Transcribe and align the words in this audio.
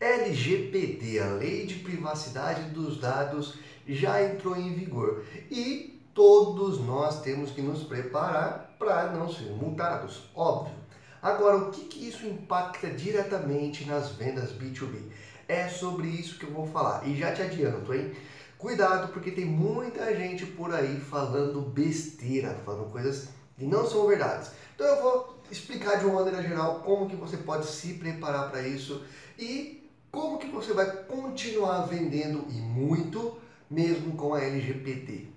LGPD, 0.00 1.20
a 1.20 1.26
Lei 1.34 1.66
de 1.66 1.74
Privacidade 1.76 2.70
dos 2.70 2.98
Dados, 2.98 3.58
já 3.86 4.22
entrou 4.22 4.56
em 4.56 4.72
vigor 4.72 5.26
e 5.50 6.00
todos 6.14 6.80
nós 6.80 7.20
temos 7.20 7.50
que 7.50 7.60
nos 7.60 7.82
preparar 7.82 8.74
para 8.78 9.12
não 9.12 9.30
ser 9.30 9.50
multados, 9.50 10.30
óbvio. 10.34 10.74
Agora, 11.20 11.58
o 11.58 11.70
que, 11.70 11.82
que 11.82 12.08
isso 12.08 12.26
impacta 12.26 12.88
diretamente 12.88 13.84
nas 13.84 14.12
vendas 14.12 14.52
B2B? 14.52 15.02
É 15.46 15.68
sobre 15.68 16.08
isso 16.08 16.38
que 16.38 16.46
eu 16.46 16.52
vou 16.52 16.66
falar 16.66 17.06
e 17.06 17.14
já 17.14 17.32
te 17.34 17.42
adianto, 17.42 17.92
hein? 17.92 18.14
Cuidado, 18.56 19.12
porque 19.12 19.30
tem 19.30 19.44
muita 19.44 20.16
gente 20.16 20.46
por 20.46 20.72
aí 20.72 20.98
falando 20.98 21.60
besteira, 21.60 22.58
falando 22.64 22.90
coisas 22.90 23.28
que 23.58 23.66
não 23.66 23.86
são 23.86 24.06
verdades. 24.06 24.52
Então 24.74 24.86
eu 24.86 25.02
vou 25.02 25.42
explicar 25.50 25.98
de 25.98 26.06
uma 26.06 26.22
maneira 26.22 26.42
geral 26.42 26.80
como 26.80 27.08
que 27.08 27.16
você 27.16 27.36
pode 27.36 27.66
se 27.66 27.94
preparar 27.94 28.50
para 28.50 28.66
isso 28.66 29.04
e 29.38 29.79
como 30.10 30.38
que 30.38 30.48
você 30.48 30.72
vai 30.72 31.04
continuar 31.04 31.82
vendendo 31.82 32.44
e 32.50 32.60
muito 32.60 33.38
mesmo 33.70 34.16
com 34.16 34.34
a 34.34 34.42
LGPD? 34.42 35.28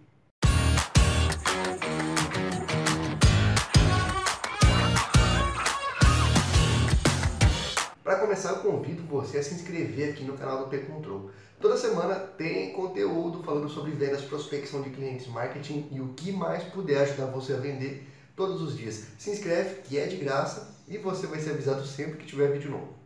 Para 8.03 8.19
começar, 8.19 8.49
eu 8.49 8.55
convido 8.57 9.03
você 9.03 9.37
a 9.37 9.43
se 9.43 9.53
inscrever 9.53 10.11
aqui 10.11 10.23
no 10.23 10.37
canal 10.37 10.63
do 10.63 10.69
P-Control. 10.69 11.29
Toda 11.61 11.77
semana 11.77 12.15
tem 12.15 12.73
conteúdo 12.73 13.43
falando 13.43 13.69
sobre 13.69 13.91
vendas, 13.91 14.23
prospecção 14.23 14.81
de 14.81 14.89
clientes, 14.89 15.27
marketing 15.27 15.87
e 15.91 16.01
o 16.01 16.09
que 16.09 16.31
mais 16.31 16.63
puder 16.63 17.01
ajudar 17.03 17.27
você 17.27 17.53
a 17.53 17.57
vender 17.57 18.05
todos 18.35 18.61
os 18.61 18.75
dias. 18.75 19.05
Se 19.17 19.29
inscreve, 19.29 19.81
que 19.83 19.97
é 19.97 20.07
de 20.07 20.17
graça, 20.17 20.75
e 20.87 20.97
você 20.97 21.27
vai 21.27 21.39
ser 21.39 21.51
avisado 21.51 21.85
sempre 21.85 22.17
que 22.17 22.25
tiver 22.25 22.51
vídeo 22.51 22.71
novo. 22.71 23.02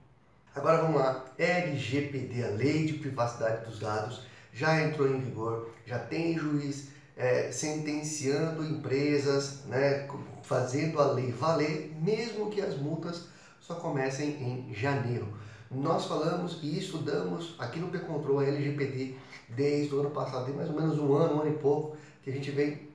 Agora 0.58 0.82
vamos 0.82 1.00
lá, 1.00 1.24
LGPD, 1.38 2.44
a 2.44 2.48
Lei 2.48 2.88
de 2.88 2.94
Privacidade 2.94 3.64
dos 3.66 3.78
Dados, 3.80 4.24
já 4.52 4.82
entrou 4.82 5.08
em 5.08 5.20
vigor, 5.20 5.70
já 5.86 6.00
tem 6.00 6.36
juiz 6.36 6.88
é, 7.16 7.52
sentenciando 7.52 8.66
empresas, 8.66 9.66
né, 9.66 10.08
fazendo 10.42 11.00
a 11.00 11.12
lei 11.12 11.32
valer, 11.32 11.96
mesmo 12.02 12.50
que 12.50 12.60
as 12.60 12.76
multas 12.76 13.28
só 13.62 13.76
comecem 13.76 14.30
em 14.30 14.74
janeiro. 14.74 15.28
Nós 15.70 16.06
falamos 16.06 16.58
e 16.64 16.80
estudamos 16.80 17.54
aqui 17.60 17.80
no 17.80 17.90
P-Control 17.90 18.40
a 18.40 18.46
LGPD 18.46 19.16
desde 19.50 19.94
o 19.94 20.00
ano 20.00 20.10
passado, 20.10 20.48
tem 20.48 20.56
mais 20.56 20.70
ou 20.70 20.76
menos 20.76 20.98
um 20.98 21.14
ano, 21.14 21.36
um 21.36 21.42
ano 21.42 21.52
e 21.52 21.58
pouco, 21.60 21.96
que 22.24 22.32
a 22.32 22.34
gente 22.34 22.50
vem 22.50 22.87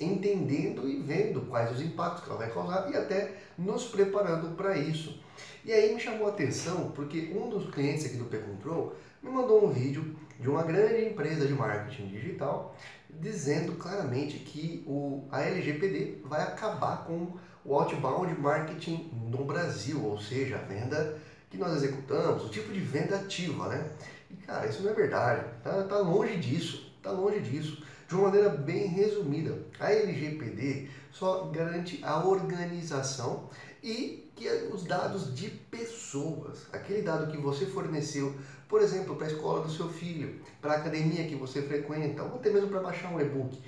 entendendo 0.00 0.88
e 0.88 0.96
vendo 1.00 1.42
quais 1.42 1.72
os 1.72 1.80
impactos 1.80 2.24
que 2.24 2.30
ela 2.30 2.38
vai 2.38 2.50
causar 2.50 2.90
e 2.90 2.96
até 2.96 3.34
nos 3.58 3.84
preparando 3.84 4.56
para 4.56 4.76
isso. 4.76 5.20
E 5.64 5.72
aí 5.72 5.94
me 5.94 6.00
chamou 6.00 6.26
a 6.26 6.30
atenção 6.30 6.90
porque 6.92 7.32
um 7.34 7.48
dos 7.48 7.70
clientes 7.70 8.06
aqui 8.06 8.16
do 8.16 8.24
P-Control 8.24 8.94
me 9.22 9.30
mandou 9.30 9.64
um 9.64 9.72
vídeo 9.72 10.16
de 10.38 10.48
uma 10.48 10.62
grande 10.62 11.06
empresa 11.06 11.46
de 11.46 11.54
marketing 11.54 12.08
digital 12.08 12.76
dizendo 13.08 13.72
claramente 13.72 14.38
que 14.38 14.84
o, 14.86 15.24
a 15.30 15.42
LGPD 15.42 16.22
vai 16.24 16.42
acabar 16.42 17.04
com 17.04 17.32
o 17.64 17.74
outbound 17.74 18.38
marketing 18.40 19.10
no 19.30 19.44
Brasil, 19.44 20.04
ou 20.04 20.20
seja, 20.20 20.56
a 20.56 20.58
venda 20.58 21.18
que 21.48 21.56
nós 21.56 21.76
executamos, 21.76 22.44
o 22.44 22.48
tipo 22.48 22.72
de 22.72 22.80
venda 22.80 23.16
ativa, 23.16 23.68
né? 23.68 23.90
E 24.30 24.34
cara, 24.36 24.66
isso 24.66 24.82
não 24.82 24.90
é 24.90 24.94
verdade, 24.94 25.44
tá, 25.62 25.84
tá 25.84 25.98
longe 25.98 26.36
disso, 26.36 26.92
tá 27.02 27.10
longe 27.10 27.40
disso. 27.40 27.82
De 28.08 28.14
uma 28.14 28.24
maneira 28.24 28.50
bem 28.50 28.86
resumida, 28.86 29.58
a 29.80 29.92
LGPD 29.92 30.88
só 31.10 31.44
garante 31.44 32.00
a 32.02 32.26
organização 32.26 33.48
e 33.82 34.30
que 34.34 34.48
os 34.72 34.84
dados 34.84 35.34
de 35.34 35.48
pessoas, 35.48 36.66
aquele 36.72 37.02
dado 37.02 37.30
que 37.30 37.36
você 37.36 37.66
forneceu, 37.66 38.34
por 38.68 38.82
exemplo, 38.82 39.16
para 39.16 39.26
a 39.26 39.30
escola 39.30 39.62
do 39.62 39.70
seu 39.70 39.88
filho, 39.88 40.40
para 40.60 40.72
a 40.72 40.76
academia 40.76 41.26
que 41.26 41.36
você 41.36 41.62
frequenta, 41.62 42.22
ou 42.22 42.36
até 42.36 42.50
mesmo 42.50 42.68
para 42.68 42.80
baixar 42.80 43.12
um 43.12 43.20
e-book, 43.20 43.58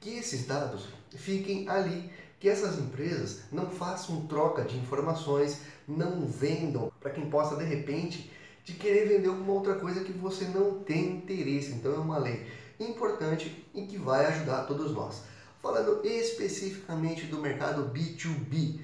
que 0.00 0.10
esses 0.10 0.46
dados 0.46 0.88
fiquem 1.14 1.68
ali, 1.68 2.10
que 2.38 2.48
essas 2.48 2.78
empresas 2.78 3.44
não 3.50 3.70
façam 3.70 4.26
troca 4.26 4.62
de 4.62 4.76
informações, 4.76 5.60
não 5.86 6.26
vendam. 6.26 6.92
Para 7.00 7.10
quem 7.10 7.30
possa 7.30 7.56
de 7.56 7.64
repente 7.64 8.30
de 8.66 8.72
querer 8.72 9.06
vender 9.06 9.28
alguma 9.28 9.52
outra 9.52 9.76
coisa 9.76 10.02
que 10.02 10.12
você 10.12 10.44
não 10.46 10.80
tem 10.80 11.18
interesse. 11.18 11.70
Então 11.70 11.94
é 11.94 11.98
uma 11.98 12.18
lei 12.18 12.44
importante 12.80 13.64
e 13.72 13.82
que 13.82 13.96
vai 13.96 14.26
ajudar 14.26 14.64
todos 14.64 14.90
nós. 14.92 15.22
Falando 15.62 16.04
especificamente 16.04 17.26
do 17.26 17.40
mercado 17.40 17.92
B2B, 17.94 18.80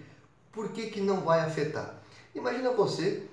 por 0.53 0.71
que, 0.71 0.87
que 0.87 1.01
não 1.01 1.23
vai 1.23 1.41
afetar? 1.41 2.01
Imagina 2.33 2.71
você 2.71 3.27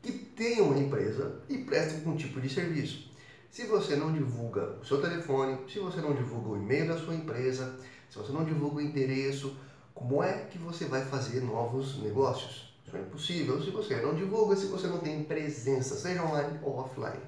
que 0.00 0.12
tem 0.12 0.60
uma 0.60 0.78
empresa 0.78 1.40
e 1.48 1.58
presta 1.58 1.94
algum 1.94 2.16
tipo 2.16 2.40
de 2.40 2.54
serviço. 2.54 3.10
Se 3.50 3.66
você 3.66 3.96
não 3.96 4.12
divulga 4.12 4.78
o 4.80 4.84
seu 4.84 5.02
telefone, 5.02 5.58
se 5.68 5.80
você 5.80 6.00
não 6.00 6.14
divulga 6.14 6.50
o 6.50 6.56
e-mail 6.56 6.86
da 6.86 6.98
sua 6.98 7.16
empresa, 7.16 7.80
se 8.08 8.16
você 8.16 8.30
não 8.30 8.44
divulga 8.44 8.76
o 8.76 8.80
endereço, 8.80 9.56
como 9.92 10.22
é 10.22 10.44
que 10.44 10.56
você 10.56 10.84
vai 10.84 11.04
fazer 11.04 11.40
novos 11.40 12.00
negócios? 12.00 12.75
Isso 12.86 12.96
é 12.96 13.00
impossível 13.00 13.60
se 13.60 13.70
você 13.70 13.96
não 13.96 14.14
divulga, 14.14 14.54
se 14.54 14.66
você 14.66 14.86
não 14.86 14.98
tem 14.98 15.24
presença, 15.24 15.96
seja 15.96 16.22
online 16.22 16.60
ou 16.62 16.76
offline. 16.76 17.20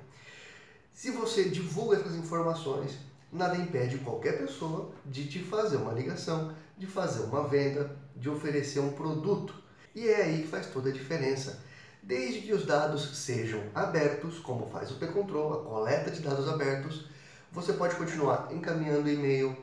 Se 0.93 1.11
você 1.11 1.49
divulga 1.49 1.97
essas 1.97 2.15
informações, 2.15 2.97
nada 3.33 3.57
impede 3.57 3.99
qualquer 3.99 4.39
pessoa 4.39 4.93
de 5.05 5.27
te 5.27 5.41
fazer 5.41 5.77
uma 5.77 5.93
ligação, 5.93 6.55
de 6.77 6.87
fazer 6.87 7.25
uma 7.25 7.49
venda, 7.49 7.97
de 8.15 8.31
oferecer 8.31 8.79
um 8.79 8.93
produto. 8.93 9.53
E 9.95 10.09
é 10.09 10.23
aí 10.23 10.43
que 10.43 10.49
faz 10.49 10.67
toda 10.67 10.91
a 10.91 10.93
diferença. 10.93 11.61
Desde 12.03 12.41
que 12.43 12.53
os 12.53 12.65
dados 12.65 13.19
sejam 13.19 13.61
abertos, 13.75 14.39
como 14.39 14.71
faz 14.71 14.93
o 14.93 14.95
P-Control, 14.95 15.55
a 15.55 15.65
coleta 15.65 16.11
de 16.11 16.21
dados 16.21 16.49
abertos, 16.49 17.07
você 17.51 17.73
pode 17.73 17.97
continuar 17.97 18.49
encaminhando 18.53 19.11
e-mail, 19.11 19.57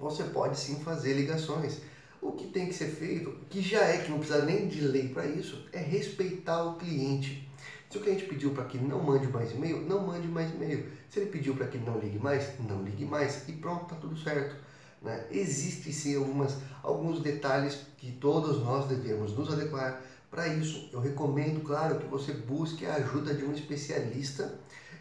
você 0.00 0.24
pode 0.24 0.58
sim 0.58 0.82
fazer 0.82 1.12
ligações. 1.12 1.82
O 2.20 2.32
que 2.32 2.48
tem 2.48 2.66
que 2.66 2.74
ser 2.74 2.88
feito, 2.88 3.30
que 3.48 3.60
já 3.62 3.84
é 3.84 3.98
que 3.98 4.10
não 4.10 4.18
precisa 4.18 4.44
nem 4.44 4.66
de 4.66 4.80
lei 4.80 5.08
para 5.08 5.26
isso, 5.26 5.64
é 5.72 5.78
respeitar 5.78 6.64
o 6.64 6.74
cliente. 6.74 7.48
Se 7.88 7.96
o 7.96 8.00
cliente 8.00 8.24
pediu 8.24 8.50
para 8.50 8.64
que 8.64 8.76
não 8.76 9.02
mande 9.02 9.28
mais 9.28 9.52
e-mail, 9.52 9.80
não 9.80 10.06
mande 10.06 10.28
mais 10.28 10.50
e-mail. 10.52 10.90
Se 11.08 11.20
ele 11.20 11.30
pediu 11.30 11.54
para 11.54 11.68
que 11.68 11.78
não 11.78 11.98
ligue 11.98 12.18
mais, 12.18 12.58
não 12.60 12.82
ligue 12.82 13.04
mais. 13.04 13.48
E 13.48 13.52
pronto, 13.52 13.84
está 13.84 13.96
tudo 13.96 14.18
certo. 14.18 14.56
Né? 15.00 15.26
Existem 15.30 15.92
sim 15.92 16.16
algumas, 16.16 16.56
alguns 16.82 17.22
detalhes 17.22 17.78
que 17.96 18.12
todos 18.12 18.62
nós 18.62 18.86
devemos 18.88 19.36
nos 19.36 19.52
adequar. 19.52 20.02
Para 20.30 20.48
isso, 20.48 20.90
eu 20.92 21.00
recomendo, 21.00 21.62
claro, 21.62 21.98
que 21.98 22.06
você 22.06 22.32
busque 22.32 22.84
a 22.84 22.96
ajuda 22.96 23.32
de 23.32 23.44
um 23.44 23.52
especialista 23.52 24.54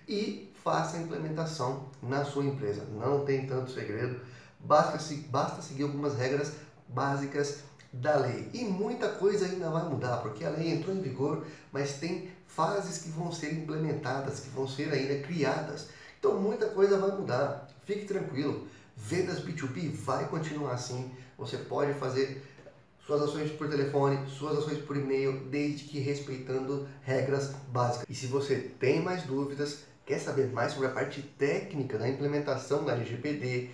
e 0.07 0.49
faça 0.63 0.95
a 0.95 1.01
implementação 1.01 1.85
na 2.01 2.23
sua 2.23 2.45
empresa. 2.45 2.85
Não 2.85 3.25
tem 3.25 3.45
tanto 3.45 3.72
segredo, 3.72 4.22
basta, 4.61 4.97
basta 5.29 5.61
seguir 5.61 5.84
algumas 5.84 6.16
regras 6.17 6.53
básicas 6.90 7.59
da 7.92 8.18
lei. 8.18 8.50
E 8.53 8.64
muita 8.66 9.09
coisa 9.09 9.46
ainda 9.46 9.70
vai 9.70 9.88
mudar, 9.90 10.18
porque 10.18 10.44
a 10.44 10.50
lei 10.50 10.72
entrou 10.72 10.96
em 10.96 11.02
vigor, 11.02 11.46
mas 11.72 11.94
tem 11.94 12.30
fases 12.46 13.00
que 13.00 13.09
vão 13.09 13.31
ser 13.31 13.53
implementadas, 13.53 14.40
que 14.40 14.50
vão 14.50 14.68
ser 14.68 14.92
ainda 14.92 15.20
criadas. 15.20 15.88
Então 16.20 16.40
muita 16.40 16.68
coisa 16.68 16.97
vai 16.97 17.12
mudar. 17.12 17.68
Fique 17.86 18.06
tranquilo. 18.06 18.68
Vendas 18.96 19.44
B2B 19.44 19.92
vai 19.92 20.28
continuar 20.28 20.74
assim. 20.74 21.12
Você 21.38 21.58
pode 21.58 21.94
fazer 21.94 22.44
suas 23.06 23.22
ações 23.22 23.52
por 23.52 23.70
telefone, 23.70 24.28
suas 24.30 24.58
ações 24.58 24.80
por 24.80 24.97
e-mail, 24.97 25.46
desde 25.50 25.86
que 25.86 26.00
respeitando 26.00 26.88
regras 27.03 27.53
básicas. 27.70 28.06
E 28.09 28.14
se 28.14 28.28
você 28.28 28.56
tem 28.80 29.02
mais 29.02 29.24
dúvidas, 29.24 29.84
quer 30.06 30.20
saber 30.20 30.52
mais 30.52 30.74
sobre 30.74 30.88
a 30.88 30.92
parte 30.92 31.22
técnica 31.22 31.97
da 31.97 32.09
implementação 32.09 32.84
da 32.84 32.94
LGPD, 32.94 33.70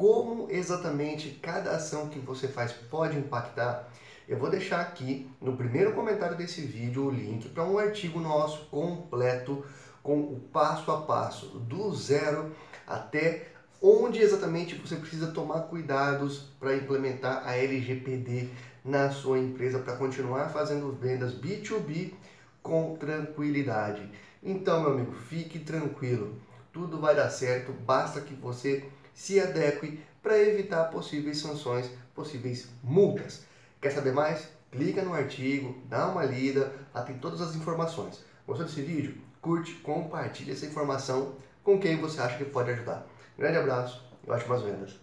como 0.00 0.46
exatamente 0.48 1.38
cada 1.42 1.72
ação 1.72 2.08
que 2.08 2.18
você 2.18 2.48
faz 2.48 2.72
pode 2.72 3.18
impactar, 3.18 3.86
eu 4.26 4.38
vou 4.38 4.48
deixar 4.48 4.80
aqui 4.80 5.30
no 5.38 5.58
primeiro 5.58 5.92
comentário 5.92 6.38
desse 6.38 6.62
vídeo 6.62 7.04
o 7.04 7.10
link 7.10 7.50
para 7.50 7.64
um 7.64 7.76
artigo 7.78 8.18
nosso 8.18 8.64
completo 8.70 9.62
com 10.02 10.18
o 10.20 10.40
passo 10.50 10.90
a 10.90 11.02
passo 11.02 11.48
do 11.48 11.94
zero 11.94 12.50
até 12.86 13.48
onde 13.82 14.20
exatamente 14.20 14.74
você 14.74 14.96
precisa 14.96 15.32
tomar 15.32 15.64
cuidados 15.64 16.46
para 16.58 16.74
implementar 16.74 17.46
a 17.46 17.54
LGPD 17.54 18.48
na 18.82 19.10
sua 19.10 19.38
empresa 19.38 19.80
para 19.80 19.96
continuar 19.96 20.48
fazendo 20.48 20.90
vendas 20.98 21.34
B2B 21.34 22.14
com 22.62 22.96
tranquilidade. 22.96 24.10
Então, 24.42 24.80
meu 24.80 24.92
amigo, 24.92 25.12
fique 25.12 25.58
tranquilo. 25.58 26.40
Tudo 26.72 26.98
vai 26.98 27.14
dar 27.14 27.28
certo, 27.28 27.70
basta 27.72 28.22
que 28.22 28.32
você 28.32 28.88
se 29.14 29.40
adeque 29.40 30.00
para 30.22 30.38
evitar 30.38 30.84
possíveis 30.84 31.38
sanções, 31.38 31.90
possíveis 32.14 32.68
multas. 32.82 33.42
Quer 33.80 33.90
saber 33.90 34.12
mais? 34.12 34.48
Clica 34.70 35.02
no 35.02 35.14
artigo, 35.14 35.76
dá 35.88 36.08
uma 36.08 36.24
lida, 36.24 36.72
lá 36.94 37.02
tem 37.02 37.18
todas 37.18 37.40
as 37.40 37.54
informações. 37.54 38.22
Gostou 38.46 38.66
desse 38.66 38.82
vídeo? 38.82 39.18
Curte, 39.40 39.74
compartilhe 39.76 40.52
essa 40.52 40.66
informação 40.66 41.34
com 41.62 41.78
quem 41.78 42.00
você 42.00 42.20
acha 42.20 42.38
que 42.38 42.44
pode 42.44 42.70
ajudar. 42.70 43.06
Grande 43.38 43.58
abraço 43.58 44.04
e 44.26 44.30
ótimas 44.30 44.62
vendas! 44.62 44.98